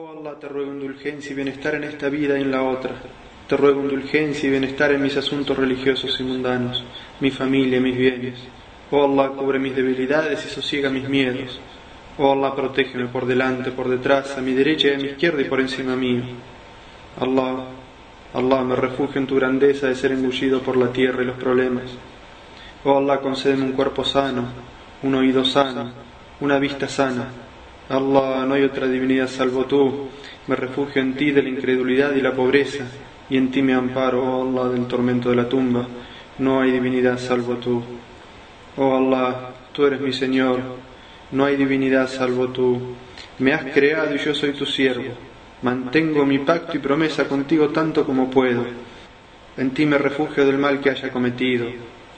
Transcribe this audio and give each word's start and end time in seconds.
Oh 0.00 0.16
Allah, 0.16 0.38
te 0.38 0.46
ruego 0.46 0.72
indulgencia 0.72 1.32
y 1.32 1.34
bienestar 1.34 1.74
en 1.74 1.82
esta 1.82 2.08
vida 2.08 2.38
y 2.38 2.42
en 2.42 2.52
la 2.52 2.62
otra. 2.62 2.92
Te 3.48 3.56
ruego 3.56 3.80
indulgencia 3.80 4.46
y 4.46 4.50
bienestar 4.50 4.92
en 4.92 5.02
mis 5.02 5.16
asuntos 5.16 5.56
religiosos 5.56 6.20
y 6.20 6.22
mundanos, 6.22 6.84
mi 7.18 7.32
familia 7.32 7.80
mis 7.80 7.98
bienes. 7.98 8.38
Oh 8.92 9.04
Allah, 9.06 9.30
cubre 9.30 9.58
mis 9.58 9.74
debilidades 9.74 10.46
y 10.46 10.50
sosiega 10.50 10.88
mis 10.88 11.08
miedos. 11.08 11.58
Oh 12.16 12.30
Allah, 12.30 12.54
protégeme 12.54 13.06
por 13.06 13.26
delante, 13.26 13.72
por 13.72 13.88
detrás, 13.88 14.38
a 14.38 14.40
mi 14.40 14.52
derecha 14.52 14.86
y 14.86 14.92
a 14.92 14.98
mi 14.98 15.08
izquierda 15.08 15.40
y 15.42 15.46
por 15.46 15.58
encima 15.58 15.96
mío. 15.96 16.22
Allah, 17.18 17.64
Allah, 18.34 18.62
me 18.62 18.76
refugio 18.76 19.20
en 19.20 19.26
tu 19.26 19.34
grandeza 19.34 19.88
de 19.88 19.96
ser 19.96 20.12
engullido 20.12 20.60
por 20.60 20.76
la 20.76 20.92
tierra 20.92 21.24
y 21.24 21.26
los 21.26 21.38
problemas. 21.38 21.90
Oh 22.84 22.98
Allah, 22.98 23.18
concédeme 23.18 23.64
un 23.64 23.72
cuerpo 23.72 24.04
sano, 24.04 24.44
un 25.02 25.14
oído 25.16 25.44
sano, 25.44 25.90
una 26.40 26.60
vista 26.60 26.86
sana. 26.86 27.47
Allah, 27.88 28.44
no 28.46 28.54
hay 28.54 28.64
otra 28.64 28.86
divinidad 28.86 29.28
salvo 29.28 29.64
tú. 29.64 30.08
Me 30.46 30.56
refugio 30.56 31.00
en 31.00 31.14
ti 31.14 31.30
de 31.30 31.42
la 31.42 31.48
incredulidad 31.48 32.14
y 32.14 32.20
la 32.20 32.34
pobreza, 32.34 32.84
y 33.30 33.36
en 33.36 33.50
ti 33.50 33.62
me 33.62 33.74
amparo, 33.74 34.22
oh 34.22 34.42
Allah, 34.42 34.72
del 34.72 34.86
tormento 34.86 35.30
de 35.30 35.36
la 35.36 35.48
tumba. 35.48 35.86
No 36.38 36.60
hay 36.60 36.70
divinidad 36.70 37.18
salvo 37.18 37.56
tú. 37.56 37.82
Oh 38.76 38.96
Allah, 38.96 39.54
tú 39.72 39.86
eres 39.86 40.00
mi 40.00 40.12
Señor. 40.12 40.60
No 41.32 41.44
hay 41.44 41.56
divinidad 41.56 42.08
salvo 42.08 42.48
tú. 42.48 42.80
Me 43.38 43.52
has 43.52 43.64
creado 43.72 44.14
y 44.14 44.18
yo 44.18 44.34
soy 44.34 44.52
tu 44.52 44.64
siervo. 44.64 45.14
Mantengo 45.62 46.24
mi 46.24 46.38
pacto 46.38 46.76
y 46.76 46.80
promesa 46.80 47.26
contigo 47.26 47.70
tanto 47.70 48.04
como 48.06 48.30
puedo. 48.30 48.64
En 49.56 49.70
ti 49.70 49.84
me 49.86 49.98
refugio 49.98 50.46
del 50.46 50.58
mal 50.58 50.80
que 50.80 50.90
haya 50.90 51.10
cometido. 51.10 51.66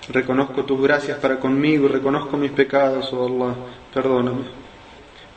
Reconozco 0.08 0.64
tus 0.64 0.82
gracias 0.82 1.18
para 1.18 1.38
conmigo 1.38 1.86
y 1.86 1.88
reconozco 1.88 2.36
mis 2.36 2.50
pecados, 2.50 3.10
oh 3.12 3.26
Allah, 3.26 3.54
perdóname. 3.94 4.59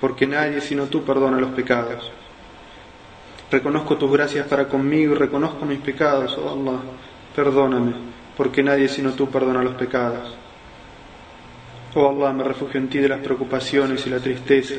Porque 0.04 0.28
nadie 0.28 0.60
sino 0.60 0.88
tú 0.88 1.06
perdona 1.06 1.40
los 1.40 1.52
pecados. 1.52 2.12
Reconozco 3.50 3.96
tus 3.96 4.12
gracias 4.12 4.46
para 4.48 4.68
conmigo 4.68 5.14
y 5.14 5.18
reconozco 5.18 5.66
mis 5.66 5.80
pecados, 5.80 6.38
oh 6.38 6.52
Allah, 6.52 6.82
perdóname. 7.34 7.94
Porque 8.36 8.62
nadie 8.62 8.90
sino 8.90 9.14
tú 9.14 9.30
perdona 9.30 9.64
los 9.64 9.76
pecados. 9.76 10.36
Oh 11.96 12.10
Allah, 12.10 12.34
me 12.34 12.44
refugio 12.44 12.82
en 12.82 12.90
ti 12.90 12.98
de 12.98 13.08
las 13.08 13.22
preocupaciones 13.22 14.06
y 14.06 14.10
la 14.10 14.20
tristeza, 14.20 14.76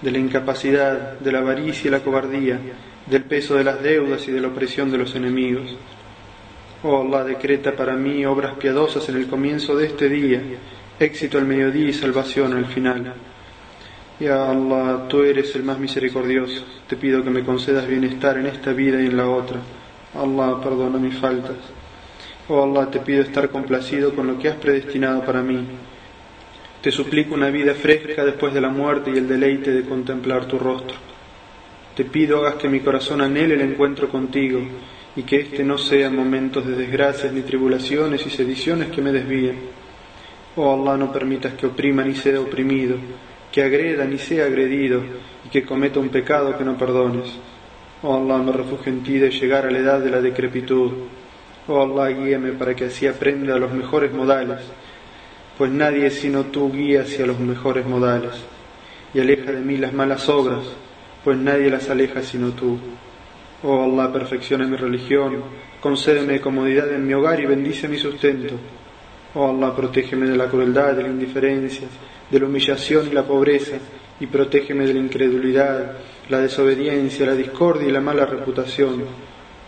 de 0.00 0.10
la 0.12 0.18
incapacidad, 0.18 1.18
de 1.18 1.32
la 1.32 1.40
avaricia 1.40 1.88
y 1.88 1.90
la 1.90 2.04
cobardía, 2.04 2.60
del 3.04 3.24
peso 3.24 3.56
de 3.56 3.64
las 3.64 3.82
deudas 3.82 4.28
y 4.28 4.30
de 4.30 4.40
la 4.40 4.46
opresión 4.46 4.92
de 4.92 4.98
los 4.98 5.12
enemigos. 5.16 5.76
Oh 6.84 7.00
Allah, 7.00 7.24
decreta 7.24 7.72
para 7.72 7.96
mí 7.96 8.24
obras 8.24 8.54
piadosas 8.58 9.08
en 9.08 9.16
el 9.16 9.26
comienzo 9.26 9.74
de 9.74 9.86
este 9.86 10.08
día, 10.08 10.40
éxito 11.00 11.36
al 11.38 11.46
mediodía 11.46 11.88
y 11.88 11.92
salvación 11.92 12.52
al 12.52 12.66
final. 12.66 13.12
Ya 14.22 14.48
Allah, 14.48 15.08
tú 15.08 15.24
eres 15.24 15.52
el 15.56 15.64
más 15.64 15.80
misericordioso. 15.80 16.62
Te 16.86 16.94
pido 16.94 17.24
que 17.24 17.30
me 17.30 17.42
concedas 17.42 17.88
bienestar 17.88 18.38
en 18.38 18.46
esta 18.46 18.72
vida 18.72 19.02
y 19.02 19.06
en 19.06 19.16
la 19.16 19.28
otra. 19.28 19.58
Allah, 20.14 20.60
perdona 20.62 20.96
mis 21.00 21.18
faltas. 21.18 21.56
Oh 22.48 22.62
Allah, 22.62 22.88
te 22.88 23.00
pido 23.00 23.22
estar 23.22 23.50
complacido 23.50 24.14
con 24.14 24.28
lo 24.28 24.38
que 24.38 24.48
has 24.48 24.54
predestinado 24.54 25.24
para 25.24 25.42
mí. 25.42 25.66
Te 26.80 26.92
suplico 26.92 27.34
una 27.34 27.50
vida 27.50 27.74
fresca 27.74 28.24
después 28.24 28.54
de 28.54 28.60
la 28.60 28.68
muerte 28.68 29.10
y 29.10 29.18
el 29.18 29.26
deleite 29.26 29.72
de 29.72 29.82
contemplar 29.82 30.46
tu 30.46 30.56
rostro. 30.56 30.94
Te 31.96 32.04
pido 32.04 32.38
hagas 32.38 32.54
que 32.54 32.68
mi 32.68 32.78
corazón 32.78 33.22
anhele 33.22 33.54
el 33.54 33.62
encuentro 33.62 34.08
contigo 34.08 34.60
y 35.16 35.24
que 35.24 35.40
este 35.40 35.64
no 35.64 35.78
sea 35.78 36.10
momentos 36.10 36.64
de 36.64 36.76
desgracias 36.76 37.32
ni 37.32 37.40
tribulaciones 37.40 38.24
y 38.24 38.30
sediciones 38.30 38.90
que 38.90 39.02
me 39.02 39.10
desvíen. 39.10 39.58
Oh 40.54 40.74
Allah, 40.74 40.96
no 40.96 41.12
permitas 41.12 41.54
que 41.54 41.66
oprima 41.66 42.04
ni 42.04 42.14
sea 42.14 42.40
oprimido, 42.40 42.98
que 43.52 43.62
agreda 43.62 44.06
ni 44.06 44.16
sea 44.16 44.46
agredido 44.46 45.02
y 45.44 45.50
que 45.50 45.62
cometa 45.62 46.00
un 46.00 46.08
pecado 46.08 46.56
que 46.56 46.64
no 46.64 46.78
perdones. 46.78 47.28
Oh 48.02 48.16
Allah, 48.16 48.38
me 48.38 48.50
refugio 48.50 48.90
en 48.90 49.02
ti 49.02 49.18
de 49.18 49.30
llegar 49.30 49.66
a 49.66 49.70
la 49.70 49.78
edad 49.78 50.00
de 50.00 50.10
la 50.10 50.20
decrepitud. 50.22 50.90
Oh 51.68 51.82
Allah, 51.82 52.08
guíame 52.18 52.52
para 52.52 52.74
que 52.74 52.86
así 52.86 53.06
aprenda 53.06 53.58
los 53.58 53.70
mejores 53.72 54.10
modales, 54.12 54.60
pues 55.58 55.70
nadie 55.70 56.10
sino 56.10 56.44
tú 56.44 56.72
guía 56.72 57.02
hacia 57.02 57.26
los 57.26 57.38
mejores 57.38 57.86
modales. 57.86 58.32
Y 59.14 59.20
aleja 59.20 59.52
de 59.52 59.60
mí 59.60 59.76
las 59.76 59.92
malas 59.92 60.28
obras, 60.30 60.64
pues 61.22 61.36
nadie 61.36 61.70
las 61.70 61.90
aleja 61.90 62.22
sino 62.22 62.52
tú. 62.52 62.78
Oh 63.62 63.84
Allah, 63.84 64.10
perfecciona 64.10 64.66
mi 64.66 64.76
religión, 64.76 65.44
concédeme 65.80 66.40
comodidad 66.40 66.90
en 66.90 67.06
mi 67.06 67.12
hogar 67.12 67.38
y 67.38 67.46
bendice 67.46 67.86
mi 67.86 67.98
sustento. 67.98 68.54
Oh 69.34 69.48
Allah, 69.48 69.74
protégeme 69.74 70.28
de 70.28 70.36
la 70.36 70.46
crueldad, 70.46 70.94
de 70.94 71.02
la 71.04 71.08
indiferencia, 71.08 71.88
de 72.30 72.38
la 72.38 72.46
humillación 72.46 73.08
y 73.08 73.14
la 73.14 73.22
pobreza, 73.22 73.78
y 74.20 74.26
protégeme 74.26 74.86
de 74.86 74.92
la 74.92 75.00
incredulidad, 75.00 75.96
la 76.28 76.40
desobediencia, 76.40 77.26
la 77.26 77.34
discordia 77.34 77.88
y 77.88 77.92
la 77.92 78.00
mala 78.00 78.26
reputación. 78.26 79.04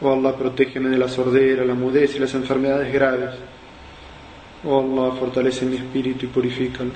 Oh 0.03 0.13
Allah, 0.13 0.37
protégeme 0.37 0.91
de 0.91 0.99
la 0.99 1.09
sordera, 1.09 1.65
la 1.65 1.75
mudez 1.75 2.15
y 2.15 2.19
las 2.19 2.35
enfermedades 2.35 2.93
graves. 2.93 3.31
Oh 4.65 4.81
Allah, 4.81 5.17
fortalece 5.17 5.65
mi 5.65 5.77
espíritu 5.77 6.27
y 6.27 6.29
purifícalo. 6.29 6.91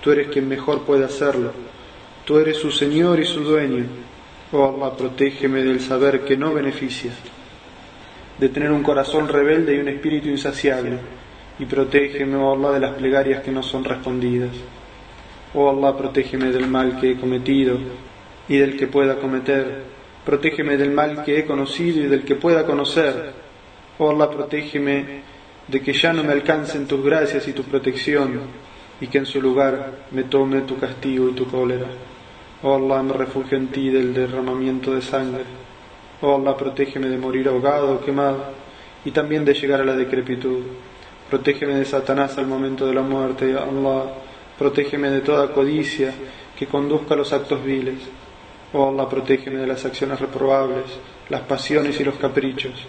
Tú 0.00 0.12
eres 0.12 0.28
quien 0.28 0.48
mejor 0.48 0.82
puede 0.82 1.04
hacerlo. 1.04 1.50
Tú 2.24 2.38
eres 2.38 2.56
su 2.56 2.70
Señor 2.70 3.18
y 3.18 3.24
su 3.24 3.40
dueño. 3.40 3.84
Oh 4.52 4.76
Allah, 4.76 4.96
protégeme 4.96 5.64
del 5.64 5.80
saber 5.80 6.24
que 6.24 6.36
no 6.36 6.54
beneficia, 6.54 7.10
de 8.38 8.48
tener 8.48 8.70
un 8.70 8.84
corazón 8.84 9.26
rebelde 9.26 9.74
y 9.74 9.80
un 9.80 9.88
espíritu 9.88 10.28
insaciable. 10.28 11.15
Y 11.58 11.64
protégeme, 11.64 12.36
oh 12.36 12.52
Allah, 12.52 12.72
de 12.72 12.80
las 12.80 12.94
plegarias 12.94 13.42
que 13.42 13.50
no 13.50 13.62
son 13.62 13.84
respondidas. 13.84 14.50
Oh 15.54 15.70
Allah, 15.70 15.96
protégeme 15.96 16.50
del 16.52 16.66
mal 16.66 17.00
que 17.00 17.12
he 17.12 17.16
cometido 17.16 17.78
y 18.48 18.58
del 18.58 18.76
que 18.76 18.86
pueda 18.86 19.16
cometer. 19.16 19.84
Protégeme 20.24 20.76
del 20.76 20.90
mal 20.90 21.24
que 21.24 21.38
he 21.38 21.46
conocido 21.46 22.04
y 22.04 22.08
del 22.08 22.24
que 22.24 22.34
pueda 22.34 22.66
conocer. 22.66 23.32
Oh 23.98 24.10
Allah, 24.10 24.28
protégeme 24.28 25.22
de 25.66 25.82
que 25.82 25.92
ya 25.92 26.12
no 26.12 26.22
me 26.22 26.32
alcancen 26.32 26.86
tus 26.86 27.02
gracias 27.02 27.48
y 27.48 27.52
tu 27.52 27.62
protección 27.62 28.40
y 29.00 29.08
que 29.08 29.18
en 29.18 29.26
su 29.26 29.40
lugar 29.40 30.06
me 30.10 30.24
tome 30.24 30.62
tu 30.62 30.78
castigo 30.78 31.28
y 31.28 31.32
tu 31.32 31.46
cólera. 31.46 31.86
Oh 32.62 32.74
Allah, 32.74 33.02
me 33.02 33.12
refugio 33.12 33.56
en 33.56 33.68
ti 33.68 33.90
del 33.90 34.14
derramamiento 34.14 34.94
de 34.94 35.02
sangre. 35.02 35.44
Oh 36.20 36.36
Allah, 36.36 36.56
protégeme 36.56 37.08
de 37.08 37.18
morir 37.18 37.48
ahogado 37.48 37.94
o 37.94 38.00
quemado 38.00 38.44
y 39.04 39.10
también 39.10 39.44
de 39.44 39.54
llegar 39.54 39.80
a 39.80 39.84
la 39.84 39.96
decrepitud. 39.96 40.62
Protégeme 41.28 41.74
de 41.74 41.84
Satanás 41.84 42.38
al 42.38 42.46
momento 42.46 42.86
de 42.86 42.94
la 42.94 43.02
muerte. 43.02 43.56
Allah, 43.56 44.04
protégeme 44.56 45.10
de 45.10 45.22
toda 45.22 45.52
codicia 45.52 46.14
que 46.56 46.68
conduzca 46.68 47.14
a 47.14 47.16
los 47.16 47.32
actos 47.32 47.64
viles. 47.64 47.98
Oh 48.72 48.90
Allah, 48.90 49.08
protégeme 49.08 49.58
de 49.58 49.66
las 49.66 49.84
acciones 49.84 50.20
reprobables, 50.20 50.84
las 51.28 51.40
pasiones 51.42 51.98
y 51.98 52.04
los 52.04 52.14
caprichos. 52.14 52.86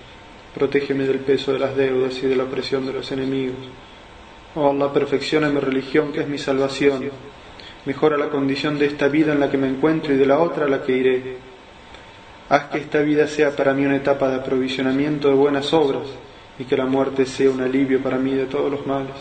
Protégeme 0.53 1.05
del 1.05 1.19
peso 1.19 1.51
de 1.51 1.59
las 1.59 1.75
deudas 1.75 2.15
y 2.21 2.27
de 2.27 2.35
la 2.35 2.43
opresión 2.43 2.85
de 2.85 2.93
los 2.93 3.11
enemigos. 3.11 3.57
Oh 4.53 4.69
Allah, 4.69 4.93
perfecciona 4.93 5.49
mi 5.49 5.59
religión 5.59 6.11
que 6.11 6.21
es 6.21 6.27
mi 6.27 6.37
salvación. 6.37 7.09
Mejora 7.85 8.17
la 8.17 8.29
condición 8.29 8.77
de 8.77 8.85
esta 8.85 9.07
vida 9.07 9.33
en 9.33 9.39
la 9.39 9.49
que 9.49 9.57
me 9.57 9.67
encuentro 9.67 10.13
y 10.13 10.17
de 10.17 10.25
la 10.27 10.39
otra 10.39 10.65
a 10.65 10.69
la 10.69 10.83
que 10.83 10.95
iré. 10.95 11.37
Haz 12.49 12.65
que 12.65 12.77
esta 12.77 12.99
vida 12.99 13.25
sea 13.27 13.55
para 13.55 13.73
mí 13.73 13.83
una 13.83 13.95
etapa 13.95 14.29
de 14.29 14.35
aprovisionamiento 14.35 15.27
de 15.27 15.33
buenas 15.33 15.73
obras 15.73 16.07
y 16.59 16.65
que 16.65 16.77
la 16.77 16.85
muerte 16.85 17.25
sea 17.25 17.49
un 17.49 17.61
alivio 17.61 18.01
para 18.01 18.17
mí 18.17 18.31
de 18.31 18.45
todos 18.45 18.71
los 18.71 18.85
males. 18.85 19.15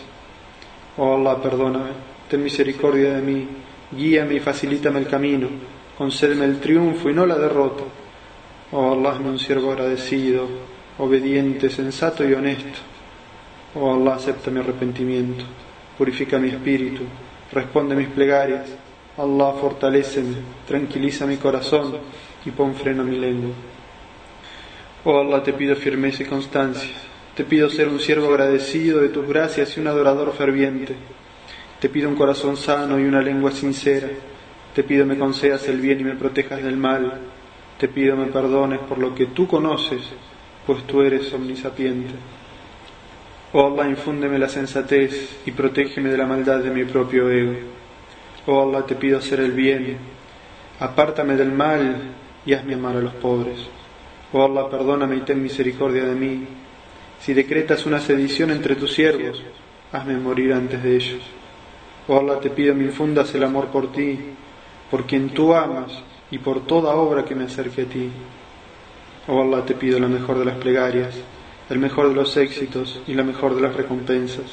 Oh 0.97 1.15
Allah, 1.15 1.41
perdóname, 1.43 1.91
ten 2.29 2.43
misericordia 2.43 3.15
de 3.15 3.23
mí, 3.23 3.47
guíame 3.93 4.35
y 4.35 4.41
facilítame 4.41 5.01
el 5.01 5.07
camino, 5.07 5.49
concédeme 5.99 6.47
el 6.47 6.59
triunfo 6.59 7.11
y 7.11 7.15
no 7.15 7.27
la 7.27 7.37
derrota. 7.37 7.85
Oh 8.73 8.93
Allah, 8.93 9.13
hazme 9.13 9.31
un 9.31 9.39
siervo 9.39 9.73
agradecido, 9.73 10.47
obediente, 10.99 11.69
sensato 11.69 12.27
y 12.27 12.33
honesto. 12.33 12.79
Oh 13.75 13.95
Allah, 13.95 14.15
acepta 14.15 14.51
mi 14.51 14.61
arrepentimiento, 14.61 15.45
purifica 15.99 16.39
mi 16.39 16.49
espíritu, 16.49 17.03
responde 17.53 17.95
mis 17.95 18.09
plegarias. 18.09 18.71
Allah, 19.19 19.53
fortaléceme, 19.61 20.37
tranquiliza 20.67 21.27
mi 21.27 21.37
corazón 21.37 21.97
y 22.45 22.51
pon 22.51 22.75
freno 22.75 23.03
a 23.03 23.05
mi 23.05 23.19
lengua. 23.19 23.53
Oh 25.05 25.21
Allah, 25.21 25.43
te 25.43 25.53
pido 25.53 25.77
firmeza 25.77 26.23
y 26.23 26.27
constancia. 26.27 26.91
Te 27.37 27.45
pido 27.45 27.69
ser 27.69 27.89
un 27.89 28.01
siervo 28.01 28.31
agradecido 28.31 29.03
de 29.03 29.11
tus 29.11 29.29
gracias 29.29 29.77
y 29.77 29.81
un 29.81 29.89
adorador 29.89 30.33
ferviente. 30.33 30.95
Te 31.79 31.91
pido 31.91 32.09
un 32.09 32.17
corazón 32.17 32.57
sano 32.57 32.99
y 32.99 33.05
una 33.05 33.21
lengua 33.21 33.51
sincera. 33.51 34.09
Te 34.75 34.83
pido 34.83 35.05
me 35.05 35.19
concedas 35.19 35.69
el 35.69 35.79
bien 35.79 36.01
y 36.01 36.05
me 36.05 36.15
protejas 36.15 36.63
del 36.63 36.79
mal. 36.79 37.21
Te 37.79 37.89
pido 37.89 38.17
me 38.17 38.29
perdones 38.29 38.79
por 38.81 38.97
lo 38.97 39.15
que 39.15 39.27
tú 39.27 39.47
conoces, 39.47 40.01
pues 40.67 40.87
tú 40.87 41.03
eres 41.03 41.31
omnisapiente. 41.35 42.15
Oh 43.53 43.67
Allah, 43.67 43.91
infúndeme 43.91 44.39
la 44.39 44.49
sensatez 44.49 45.41
y 45.45 45.51
protégeme 45.51 46.09
de 46.09 46.17
la 46.17 46.27
maldad 46.27 46.61
de 46.61 46.71
mi 46.71 46.85
propio 46.85 47.31
ego. 47.31 47.59
Oh 48.47 48.63
Allah, 48.63 48.87
te 48.87 48.95
pido 48.95 49.19
hacer 49.19 49.41
el 49.41 49.53
bien. 49.53 49.99
Apártame 50.81 51.37
del 51.37 51.53
mal 51.53 51.97
y 52.47 52.55
hazme 52.55 52.75
amar 52.75 52.97
a 52.97 53.03
los 53.03 53.13
pobres. 53.13 53.59
Oh 54.33 54.43
Allah, 54.43 54.71
perdóname 54.71 55.17
y 55.17 55.21
ten 55.21 55.43
misericordia 55.43 56.05
de 56.05 56.15
mí. 56.15 56.47
Si 57.27 57.35
decretas 57.35 57.85
una 57.87 57.99
sedición 57.99 58.53
entre 58.53 58.77
tus 58.77 58.93
siervos, 58.93 59.43
hazme 59.91 60.17
morir 60.17 60.53
antes 60.53 60.81
de 60.81 60.95
ellos. 60.95 61.23
Oh 62.07 62.21
Allah, 62.21 62.39
te 62.39 62.51
pido 62.51 62.73
me 62.73 62.85
infundas 62.85 63.35
el 63.35 63.43
amor 63.43 63.67
por 63.67 63.91
ti, 63.91 64.17
por 64.89 65.07
quien 65.07 65.31
tú 65.31 65.53
amas 65.53 65.91
y 66.31 66.39
por 66.39 66.65
toda 66.69 66.95
obra 66.95 67.25
que 67.25 67.35
me 67.35 67.47
acerque 67.47 67.83
a 67.83 67.87
ti. 67.87 68.13
Oh 69.27 69.43
Allah, 69.43 69.65
te 69.65 69.75
pido 69.75 69.99
la 69.99 70.07
mejor 70.07 70.39
de 70.39 70.45
las 70.45 70.57
plegarias, 70.59 71.17
el 71.69 71.81
mejor 71.81 72.11
de 72.11 72.15
los 72.15 72.37
éxitos 72.37 73.01
y 73.09 73.15
la 73.15 73.25
mejor 73.25 73.57
de 73.57 73.63
las 73.63 73.75
recompensas. 73.75 74.47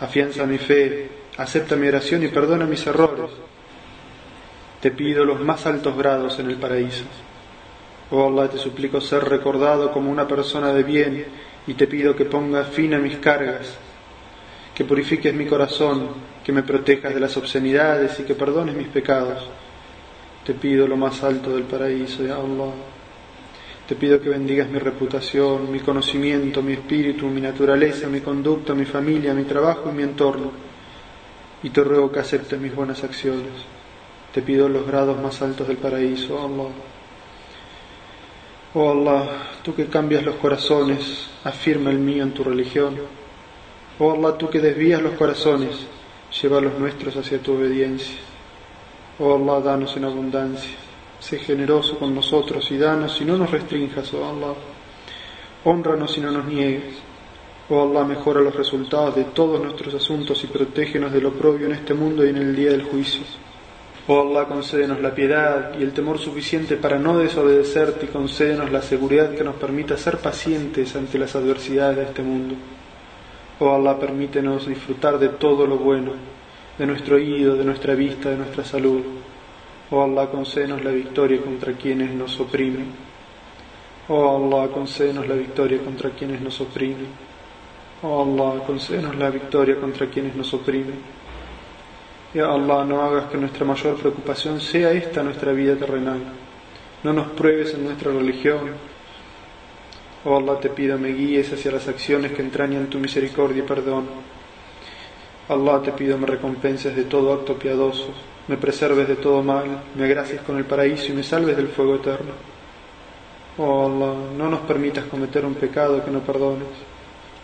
Afianza 0.00 0.44
mi 0.44 0.58
fe, 0.58 1.08
acepta 1.36 1.76
mi 1.76 1.86
oración 1.86 2.24
y 2.24 2.28
perdona 2.28 2.66
mis 2.66 2.84
errores. 2.84 3.30
Te 4.80 4.90
pido 4.90 5.24
los 5.24 5.38
más 5.38 5.66
altos 5.66 5.96
grados 5.96 6.36
en 6.40 6.50
el 6.50 6.56
paraíso. 6.56 7.04
Oh 8.10 8.26
Allah, 8.26 8.50
te 8.50 8.58
suplico 8.58 9.00
ser 9.00 9.22
recordado 9.22 9.92
como 9.92 10.10
una 10.10 10.26
persona 10.26 10.72
de 10.72 10.82
bien 10.82 11.24
y 11.68 11.74
te 11.74 11.86
pido 11.86 12.16
que 12.16 12.24
pongas 12.24 12.68
fin 12.68 12.94
a 12.94 12.98
mis 12.98 13.18
cargas, 13.18 13.76
que 14.74 14.86
purifiques 14.86 15.34
mi 15.34 15.44
corazón, 15.44 16.08
que 16.42 16.50
me 16.50 16.62
protejas 16.62 17.12
de 17.12 17.20
las 17.20 17.36
obscenidades 17.36 18.18
y 18.20 18.22
que 18.22 18.34
perdones 18.34 18.74
mis 18.74 18.88
pecados. 18.88 19.46
Te 20.46 20.54
pido 20.54 20.88
lo 20.88 20.96
más 20.96 21.22
alto 21.22 21.54
del 21.54 21.64
paraíso, 21.64 22.24
ya 22.24 22.36
Allah. 22.36 22.72
Te 23.86 23.96
pido 23.96 24.18
que 24.18 24.30
bendigas 24.30 24.70
mi 24.70 24.78
reputación, 24.78 25.70
mi 25.70 25.80
conocimiento, 25.80 26.62
mi 26.62 26.72
espíritu, 26.72 27.26
mi 27.26 27.42
naturaleza, 27.42 28.08
mi 28.08 28.22
conducta, 28.22 28.72
mi 28.72 28.86
familia, 28.86 29.34
mi 29.34 29.44
trabajo 29.44 29.90
y 29.90 29.94
mi 29.94 30.04
entorno. 30.04 30.50
Y 31.62 31.68
te 31.68 31.84
ruego 31.84 32.10
que 32.10 32.20
aceptes 32.20 32.58
mis 32.58 32.74
buenas 32.74 33.04
acciones. 33.04 33.52
Te 34.32 34.40
pido 34.40 34.70
los 34.70 34.86
grados 34.86 35.20
más 35.20 35.42
altos 35.42 35.68
del 35.68 35.76
paraíso, 35.76 36.38
Allah. 36.38 36.72
Oh 38.72 38.90
Allah, 38.90 39.28
tú 39.62 39.74
que 39.74 39.86
cambias 39.86 40.22
los 40.22 40.36
corazones, 40.36 41.27
afirma 41.44 41.90
el 41.90 41.98
mío 41.98 42.22
en 42.22 42.32
tu 42.32 42.44
religión. 42.44 42.96
Oh 43.98 44.12
Allah, 44.12 44.36
tú 44.36 44.48
que 44.48 44.60
desvías 44.60 45.02
los 45.02 45.14
corazones, 45.14 45.86
lleva 46.40 46.60
los 46.60 46.78
nuestros 46.78 47.16
hacia 47.16 47.38
tu 47.38 47.54
obediencia. 47.54 48.18
Oh 49.18 49.34
Allah, 49.34 49.64
danos 49.64 49.96
en 49.96 50.04
abundancia. 50.04 50.76
Sé 51.18 51.38
generoso 51.38 51.98
con 51.98 52.14
nosotros 52.14 52.70
y 52.70 52.78
danos 52.78 53.20
y 53.20 53.24
no 53.24 53.36
nos 53.36 53.50
restrinjas, 53.50 54.12
oh 54.14 54.24
Allah. 54.24 54.54
Honranos 55.64 56.16
y 56.16 56.20
no 56.20 56.30
nos 56.30 56.44
niegues. 56.46 56.94
Oh 57.68 57.82
Allah, 57.82 58.04
mejora 58.04 58.40
los 58.40 58.54
resultados 58.54 59.16
de 59.16 59.24
todos 59.24 59.60
nuestros 59.60 59.94
asuntos 59.94 60.42
y 60.44 60.46
protégenos 60.46 61.12
de 61.12 61.20
lo 61.20 61.32
propio 61.32 61.66
en 61.66 61.72
este 61.72 61.92
mundo 61.94 62.24
y 62.24 62.30
en 62.30 62.36
el 62.36 62.54
día 62.54 62.70
del 62.70 62.84
juicio. 62.84 63.22
Oh 64.10 64.22
Allah, 64.22 64.46
concédenos 64.46 65.02
la 65.02 65.14
piedad 65.14 65.78
y 65.78 65.82
el 65.82 65.92
temor 65.92 66.18
suficiente 66.18 66.78
para 66.78 66.98
no 66.98 67.18
desobedecerte 67.18 68.06
y 68.06 68.08
concédenos 68.08 68.72
la 68.72 68.80
seguridad 68.80 69.34
que 69.34 69.44
nos 69.44 69.56
permita 69.56 69.98
ser 69.98 70.16
pacientes 70.16 70.96
ante 70.96 71.18
las 71.18 71.36
adversidades 71.36 71.96
de 71.98 72.04
este 72.04 72.22
mundo. 72.22 72.54
Oh 73.58 73.74
Allah, 73.74 73.98
permítenos 73.98 74.66
disfrutar 74.66 75.18
de 75.18 75.28
todo 75.28 75.66
lo 75.66 75.76
bueno 75.76 76.12
de 76.78 76.86
nuestro 76.86 77.16
oído, 77.16 77.54
de 77.54 77.64
nuestra 77.64 77.94
vista, 77.94 78.30
de 78.30 78.38
nuestra 78.38 78.64
salud. 78.64 79.02
Oh 79.90 80.02
Allah, 80.02 80.30
concédenos 80.30 80.82
la 80.82 80.90
victoria 80.90 81.42
contra 81.42 81.74
quienes 81.74 82.10
nos 82.14 82.40
oprimen. 82.40 82.86
Oh 84.08 84.36
Allah, 84.36 84.72
concédenos 84.72 85.28
la 85.28 85.34
victoria 85.34 85.80
contra 85.84 86.08
quienes 86.12 86.40
nos 86.40 86.58
oprimen. 86.62 87.08
Oh 88.02 88.22
Allah, 88.22 88.64
concédenos 88.64 89.16
la 89.16 89.28
victoria 89.28 89.76
contra 89.76 90.06
quienes 90.06 90.34
nos 90.34 90.54
oprimen. 90.54 91.17
Ya 92.34 92.44
Allah, 92.44 92.84
no 92.84 93.02
hagas 93.02 93.30
que 93.30 93.38
nuestra 93.38 93.64
mayor 93.64 93.96
preocupación 93.96 94.60
sea 94.60 94.92
esta 94.92 95.22
nuestra 95.22 95.52
vida 95.52 95.76
terrenal. 95.76 96.20
No 97.02 97.14
nos 97.14 97.28
pruebes 97.28 97.72
en 97.72 97.86
nuestra 97.86 98.12
religión. 98.12 98.72
Oh 100.26 100.36
Allah, 100.36 100.60
te 100.60 100.68
pido 100.68 100.98
me 100.98 101.08
guíes 101.08 101.50
hacia 101.50 101.70
las 101.72 101.88
acciones 101.88 102.32
que 102.32 102.42
entrañan 102.42 102.88
tu 102.88 102.98
misericordia 102.98 103.62
y 103.62 103.66
perdón. 103.66 104.06
Allah 105.48 105.80
te 105.82 105.92
pido 105.92 106.18
me 106.18 106.26
recompenses 106.26 106.94
de 106.94 107.04
todo 107.04 107.32
acto 107.32 107.58
piadoso, 107.58 108.08
me 108.48 108.58
preserves 108.58 109.08
de 109.08 109.16
todo 109.16 109.42
mal, 109.42 109.84
me 109.94 110.04
agracies 110.04 110.42
con 110.42 110.58
el 110.58 110.66
paraíso 110.66 111.10
y 111.12 111.14
me 111.14 111.22
salves 111.22 111.56
del 111.56 111.68
fuego 111.68 111.94
eterno. 111.94 112.32
Oh 113.56 113.86
Allah, 113.86 114.14
no 114.36 114.50
nos 114.50 114.60
permitas 114.60 115.06
cometer 115.06 115.46
un 115.46 115.54
pecado 115.54 116.04
que 116.04 116.10
no 116.10 116.20
perdones, 116.20 116.68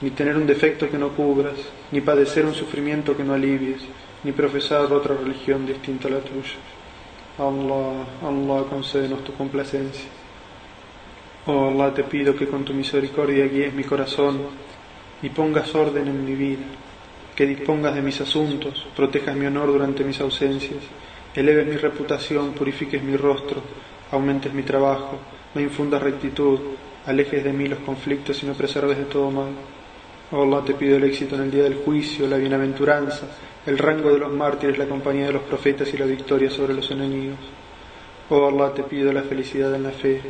ni 0.02 0.10
tener 0.10 0.37
un 0.37 0.46
defecto 0.46 0.90
que 0.90 0.98
no 0.98 1.08
cubras, 1.08 1.54
ni 1.90 2.02
padecer 2.02 2.44
un 2.44 2.52
sufrimiento 2.52 3.16
que 3.16 3.25
no 3.25 3.32
alivies, 3.32 3.80
ni 4.25 4.32
profesar 4.32 4.93
otra 4.93 5.15
religión 5.15 5.67
distinta 5.67 6.09
a 6.09 6.12
la 6.12 6.21
tuya. 6.21 6.59
Allah, 7.38 8.05
Allah, 8.23 8.65
concédenos 8.69 9.23
tu 9.25 9.32
complacencia. 9.35 10.09
Oh 11.47 11.69
Allah, 11.69 11.93
te 11.93 12.05
pido 12.05 12.35
que 12.35 12.49
con 12.49 12.65
tu 12.65 12.73
misericordia 12.73 13.47
guíes 13.47 13.75
mi 13.75 13.85
corazón 13.85 14.41
y 15.23 15.29
pongas 15.29 15.75
orden 15.75 16.09
en 16.09 16.25
mi 16.25 16.35
vida 16.35 16.65
que 17.35 17.47
dispongas 17.47 17.94
de 17.94 18.03
mis 18.03 18.21
asuntos, 18.21 18.87
protejas 18.94 19.35
mi 19.37 19.47
honor 19.47 19.73
durante 19.73 20.05
mis 20.05 20.21
ausencias, 20.21 20.85
eleves 21.35 21.67
mi 21.67 21.76
reputación, 21.76 22.53
purifiques 22.53 23.03
mi 23.03 23.17
rostro, 23.17 23.61
aumentes 24.12 24.53
mi 24.53 24.62
trabajo, 24.62 25.19
me 25.55 25.62
infundas 25.62 26.03
rectitud, 26.03 26.61
alejes 27.06 27.43
de 27.43 27.53
mí 27.53 27.67
los 27.67 27.81
conflictos 27.81 28.41
y 28.43 28.47
me 28.47 28.55
preserves 28.55 28.99
de 28.99 29.05
todo 29.05 29.31
mal. 29.31 29.50
Oh 30.32 30.43
Allah, 30.43 30.62
te 30.65 30.75
pido 30.75 30.97
el 30.97 31.05
éxito 31.05 31.35
en 31.35 31.43
el 31.43 31.50
día 31.50 31.65
del 31.65 31.76
juicio, 31.76 32.26
la 32.26 32.38
bienaventuranza, 32.38 33.26
el 33.67 33.76
rango 33.76 34.11
de 34.11 34.19
los 34.19 34.32
mártires, 34.32 34.79
la 34.79 34.87
compañía 34.87 35.26
de 35.26 35.35
los 35.35 35.43
profetas 35.43 35.93
y 35.93 35.99
la 35.99 36.06
victoria 36.06 36.50
sobre 36.50 36.73
los 36.73 36.91
enemigos. 36.91 37.38
Oh 38.31 38.49
Allah, 38.49 38.73
te 38.73 38.85
pido 38.85 39.12
la 39.12 39.23
felicidad 39.23 39.75
en 39.75 39.82
la 39.82 39.91
fe, 39.91 40.21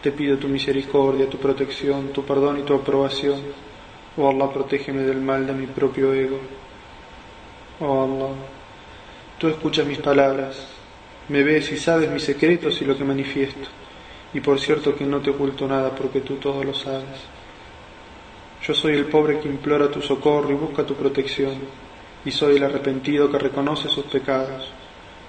te 0.00 0.12
pido 0.12 0.38
tu 0.38 0.46
misericordia, 0.46 1.28
tu 1.28 1.38
protección, 1.38 2.08
tu 2.08 2.24
perdón 2.24 2.60
y 2.60 2.62
tu 2.62 2.74
aprobación. 2.74 3.40
Oh 4.16 4.28
Allah, 4.28 4.52
protégeme 4.52 5.02
del 5.02 5.20
mal 5.20 5.44
de 5.46 5.52
mi 5.52 5.66
propio 5.66 6.14
ego. 6.14 6.38
Oh 7.80 8.04
Allah, 8.04 8.34
tú 9.36 9.48
escuchas 9.48 9.84
mis 9.84 9.98
palabras, 9.98 10.68
me 11.28 11.42
ves 11.42 11.72
y 11.72 11.76
sabes 11.76 12.08
mis 12.08 12.22
secretos 12.22 12.80
y 12.80 12.84
lo 12.84 12.96
que 12.96 13.04
manifiesto. 13.04 13.68
Y 14.32 14.40
por 14.40 14.60
cierto 14.60 14.94
que 14.94 15.04
no 15.04 15.18
te 15.18 15.30
oculto 15.30 15.66
nada 15.66 15.90
porque 15.90 16.20
tú 16.20 16.36
todo 16.36 16.62
lo 16.62 16.72
sabes. 16.72 17.39
Yo 18.65 18.73
soy 18.73 18.93
el 18.93 19.05
pobre 19.05 19.39
que 19.39 19.47
implora 19.47 19.91
tu 19.91 20.01
socorro 20.01 20.51
y 20.51 20.55
busca 20.55 20.85
tu 20.85 20.95
protección, 20.95 21.53
y 22.23 22.31
soy 22.31 22.57
el 22.57 22.63
arrepentido 22.63 23.31
que 23.31 23.37
reconoce 23.37 23.89
sus 23.89 24.05
pecados. 24.05 24.71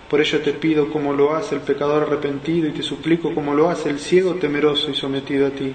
Por 0.09 0.21
ello 0.21 0.41
te 0.41 0.53
pido 0.53 0.91
como 0.91 1.13
lo 1.13 1.35
hace 1.35 1.57
el 1.57 1.61
pecador 1.61 2.05
arrepentido 2.05 2.69
y 2.69 2.73
te 2.73 2.83
suplico 2.83 3.35
como 3.35 3.55
lo 3.55 3.69
hace 3.69 3.91
el 3.91 3.99
ciego 3.99 4.35
temeroso 4.35 4.91
y 4.91 4.95
sometido 4.95 5.49
a 5.49 5.51
ti. 5.51 5.75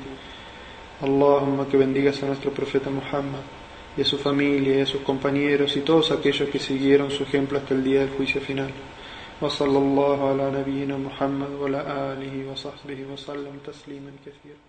Allahumma 1.01 1.67
que 1.67 1.77
bendigas 1.77 2.23
a 2.23 2.27
nuestro 2.27 2.51
profeta 2.51 2.89
Muhammad 2.89 3.41
y 3.97 4.01
a 4.01 4.05
su 4.05 4.17
familia 4.17 4.77
y 4.77 4.81
a 4.81 4.85
sus 4.85 5.01
compañeros 5.01 5.75
y 5.75 5.81
todos 5.81 6.11
aquellos 6.11 6.49
que 6.49 6.59
siguieron 6.59 7.11
su 7.11 7.23
ejemplo 7.23 7.57
hasta 7.57 7.73
el 7.73 7.83
día 7.83 7.99
del 7.99 8.09
juicio 8.11 8.39
final. 8.41 8.71
وصلى 9.41 9.77
الله 9.77 10.29
على 10.29 10.51
نبينا 10.59 10.97
محمد 10.97 11.51
وعلى 11.51 11.81
آله 11.81 12.51
وصحبه 12.51 13.05
وسلم 13.13 13.59
تسليما 13.65 14.11
كثيرا 14.25 14.61